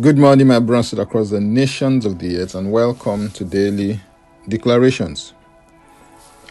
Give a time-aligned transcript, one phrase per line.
[0.00, 4.00] Good morning, my brothers across the nations of the earth, and welcome to daily
[4.48, 5.34] declarations.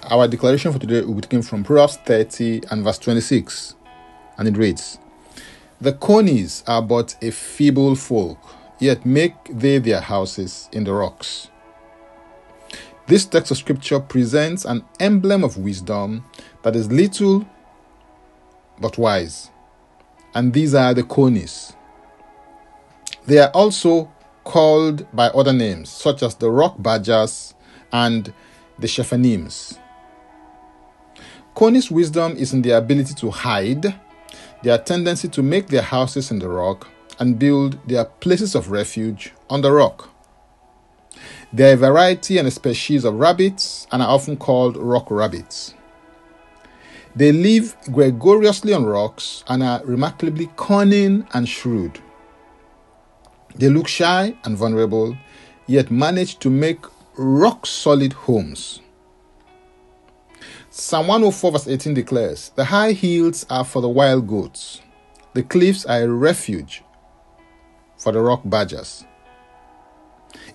[0.04, 3.75] Our declaration for today will be taken from Proverbs 30 and verse 26,
[4.37, 4.97] and it reads
[5.82, 8.39] The conies are but a feeble folk,
[8.79, 11.50] yet make they their houses in the rocks.
[13.07, 16.23] This text of scripture presents an emblem of wisdom
[16.61, 17.46] that is little
[18.79, 19.50] but wise,
[20.33, 21.73] and these are the conies.
[23.25, 24.11] They are also
[24.43, 27.54] called by other names, such as the rock badgers
[27.91, 28.33] and
[28.79, 29.79] the shephanims.
[31.55, 33.95] Conies' wisdom is in their ability to hide,
[34.64, 36.88] their tendency to make their houses in the rock,
[37.19, 40.09] and build their places of refuge on the rock.
[41.53, 45.75] There are a variety and a species of rabbits and are often called rock rabbits.
[47.16, 52.02] They live gregariously on rocks and are remarkably cunning and shrewd.
[53.56, 55.18] They look shy and vulnerable,
[55.68, 56.80] yet manage to make
[57.16, 58.80] rock solid homes.
[60.70, 64.82] Psalm 104, verse 18 declares The high hills are for the wild goats,
[65.34, 66.84] the cliffs are a refuge
[67.98, 69.06] for the rock badgers.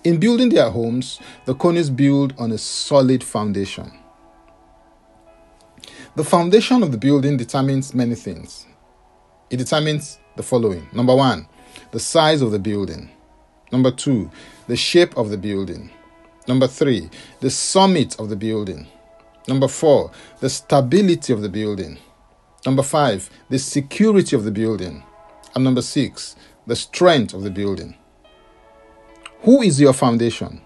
[0.03, 3.91] In building their homes, the conies build on a solid foundation.
[6.15, 8.65] The foundation of the building determines many things.
[9.49, 11.47] It determines the following Number one,
[11.91, 13.09] the size of the building.
[13.71, 14.29] Number two,
[14.67, 15.91] the shape of the building.
[16.47, 17.09] Number three,
[17.41, 18.87] the summit of the building.
[19.47, 21.97] Number four, the stability of the building.
[22.65, 25.03] Number five, the security of the building.
[25.55, 26.35] And number six,
[26.67, 27.95] the strength of the building.
[29.41, 30.61] Who is your foundation?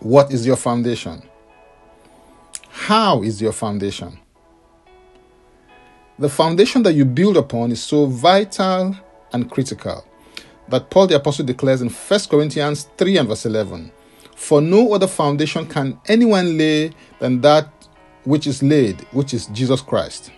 [0.00, 1.22] What is your foundation?
[2.68, 4.18] How is your foundation?
[6.18, 8.96] The foundation that you build upon is so vital
[9.32, 10.04] and critical
[10.68, 13.92] that Paul the Apostle declares in 1 Corinthians 3 and verse 11
[14.34, 17.68] For no other foundation can anyone lay than that
[18.24, 20.32] which is laid, which is Jesus Christ.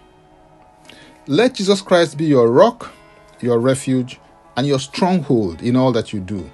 [1.26, 2.92] Let Jesus Christ be your rock,
[3.40, 4.18] your refuge,
[4.56, 6.50] and your stronghold in all that you do.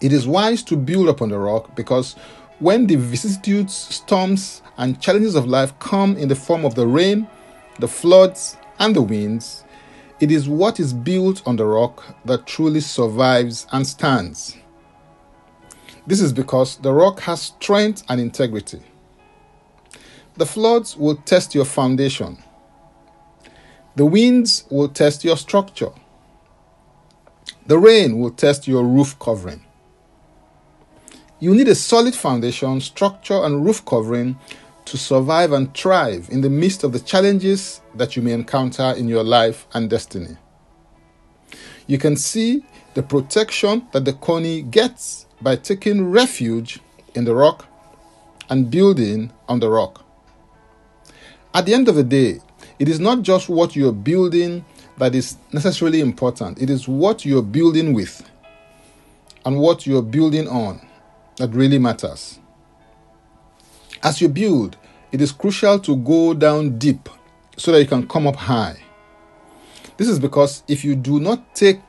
[0.00, 2.14] It is wise to build upon the rock because
[2.60, 7.28] when the vicissitudes, storms, and challenges of life come in the form of the rain,
[7.78, 9.64] the floods, and the winds,
[10.20, 14.56] it is what is built on the rock that truly survives and stands.
[16.06, 18.80] This is because the rock has strength and integrity.
[20.36, 22.38] The floods will test your foundation.
[23.96, 25.90] The winds will test your structure.
[27.66, 29.64] The rain will test your roof covering.
[31.40, 34.38] You need a solid foundation, structure, and roof covering
[34.90, 39.06] to survive and thrive in the midst of the challenges that you may encounter in
[39.08, 40.36] your life and destiny.
[41.86, 46.80] You can see the protection that the coney gets by taking refuge
[47.14, 47.66] in the rock
[48.50, 50.04] and building on the rock.
[51.54, 52.40] At the end of the day,
[52.78, 54.64] it is not just what you're building
[54.96, 58.28] that is necessarily important, it is what you're building with
[59.44, 60.80] and what you're building on
[61.36, 62.37] that really matters.
[64.02, 64.76] As you build,
[65.10, 67.08] it is crucial to go down deep
[67.56, 68.76] so that you can come up high.
[69.96, 71.80] This is because if you do not take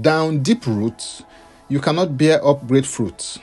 [0.00, 1.22] down deep roots,
[1.68, 3.38] you cannot bear up great fruits.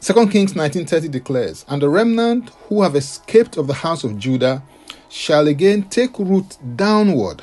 [0.00, 4.62] 2 Kings 19:30 declares, "And the remnant who have escaped of the house of Judah
[5.08, 7.42] shall again take root downward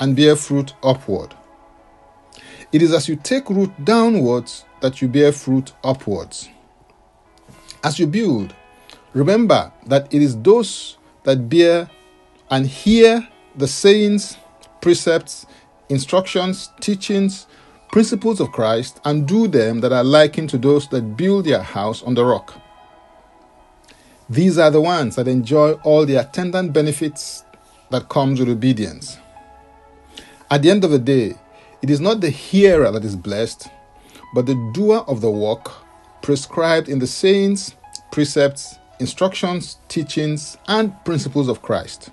[0.00, 1.34] and bear fruit upward."
[2.72, 6.48] It is as you take root downwards that you bear fruit upwards.
[7.88, 8.54] As you build,
[9.14, 11.88] remember that it is those that bear
[12.50, 13.26] and hear
[13.56, 14.36] the sayings,
[14.82, 15.46] precepts,
[15.88, 17.46] instructions, teachings,
[17.90, 22.02] principles of Christ and do them that are likened to those that build their house
[22.02, 22.60] on the rock.
[24.28, 27.42] These are the ones that enjoy all the attendant benefits
[27.88, 29.16] that comes with obedience.
[30.50, 31.36] At the end of the day,
[31.80, 33.70] it is not the hearer that is blessed,
[34.34, 35.72] but the doer of the work
[36.20, 37.74] prescribed in the sayings,
[38.10, 42.10] precepts, instructions, teachings, and principles of Christ.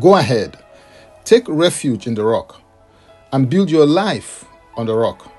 [0.00, 0.56] Go ahead,
[1.24, 2.60] take refuge in the rock,
[3.32, 4.44] and build your life
[4.76, 5.30] on the rock.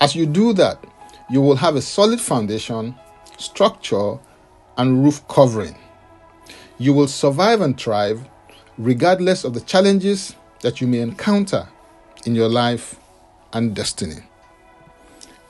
[0.00, 0.84] As you do that,
[1.30, 2.94] you will have a solid foundation,
[3.38, 4.18] structure,
[4.76, 5.76] and roof covering.
[6.78, 8.28] You will survive and thrive
[8.78, 11.68] regardless of the challenges that you may encounter
[12.26, 12.96] in your life
[13.52, 14.22] and destiny.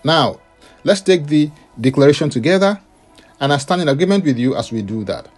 [0.04, 0.40] Now,
[0.84, 1.50] let's take the
[1.80, 2.80] declaration together,
[3.40, 5.28] and I stand in agreement with you as we do that.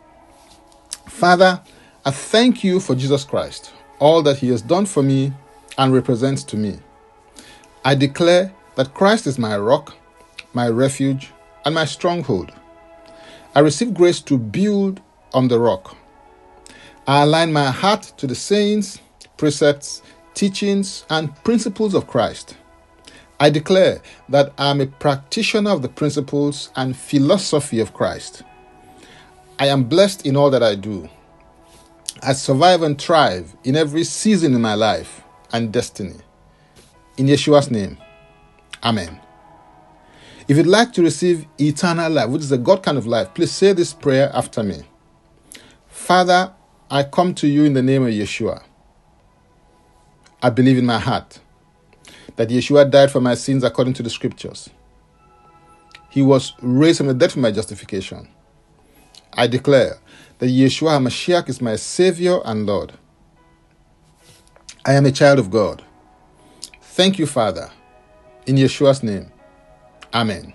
[1.06, 1.60] Father,
[2.04, 5.32] I thank you for Jesus Christ, all that he has done for me
[5.78, 6.78] and represents to me.
[7.84, 9.94] I declare that Christ is my rock,
[10.52, 11.32] my refuge,
[11.64, 12.52] and my stronghold.
[13.54, 15.00] I receive grace to build
[15.32, 15.96] on the rock.
[17.06, 19.00] I align my heart to the sayings,
[19.36, 20.02] precepts,
[20.34, 22.56] teachings, and principles of Christ.
[23.38, 24.00] I declare
[24.30, 28.42] that I am a practitioner of the principles and philosophy of Christ.
[29.58, 31.08] I am blessed in all that I do.
[32.22, 35.22] I survive and thrive in every season in my life
[35.52, 36.16] and destiny.
[37.18, 37.98] In Yeshua's name,
[38.82, 39.20] Amen.
[40.48, 43.50] If you'd like to receive eternal life, which is a God kind of life, please
[43.50, 44.82] say this prayer after me.
[45.88, 46.52] Father,
[46.90, 48.62] I come to you in the name of Yeshua.
[50.42, 51.40] I believe in my heart
[52.36, 54.70] that Yeshua died for my sins according to the scriptures.
[56.10, 58.28] He was raised from the dead for my justification.
[59.32, 59.98] I declare
[60.38, 62.92] that Yeshua HaMashiach is my Savior and Lord.
[64.84, 65.82] I am a child of God.
[66.80, 67.70] Thank you, Father.
[68.46, 69.30] In Yeshua's name.
[70.14, 70.54] Amen.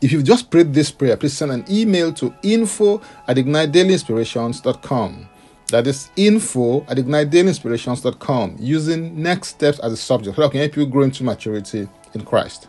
[0.00, 5.28] If you've just prayed this prayer, please send an email to info at ignitedailyinspirations.com.
[5.72, 10.84] That is info at ignitedailyinspirations.com using next steps as a subject that can help you
[10.84, 12.68] grow into maturity in Christ.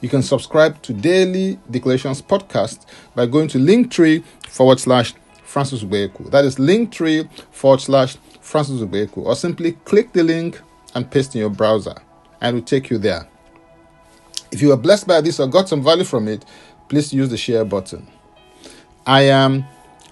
[0.00, 2.86] You can subscribe to Daily Declarations podcast
[3.16, 6.30] by going to linktree forward slash Francis Ubeku.
[6.30, 9.24] That is linktree forward slash Francis Ubeku.
[9.24, 10.60] Or simply click the link
[10.94, 11.96] and paste in your browser
[12.40, 13.26] and it will take you there.
[14.52, 16.44] If you are blessed by this or got some value from it,
[16.88, 18.06] please use the share button.
[19.04, 19.64] I am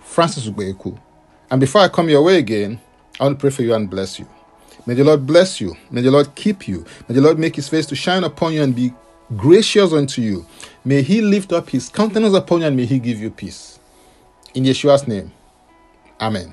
[0.03, 0.99] Francis Ubeku.
[1.55, 2.81] And before I come your way again,
[3.21, 4.27] I want to pray for you and bless you.
[4.87, 5.77] May the Lord bless you.
[5.89, 6.85] May the Lord keep you.
[7.09, 8.93] May the Lord make his face to shine upon you and be
[9.37, 10.45] gracious unto you.
[10.85, 13.79] May he lift up his countenance upon you and may he give you peace.
[14.55, 15.31] In Yeshua's name,
[16.21, 16.53] Amen.